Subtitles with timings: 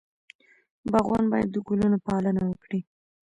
[0.91, 2.79] باغوان باید د ګلونو پالنه وکړي.